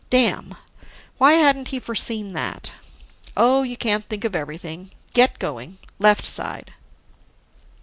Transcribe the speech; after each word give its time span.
Damn! 0.09 0.55
Why 1.19 1.33
hadn't 1.33 1.67
he 1.67 1.79
foreseen 1.79 2.33
that? 2.33 2.71
Oh, 3.37 3.61
you 3.61 3.77
can't 3.77 4.03
think 4.03 4.23
of 4.25 4.35
everything. 4.35 4.89
Get 5.13 5.37
going, 5.37 5.77
left 5.99 6.25
side. 6.25 6.73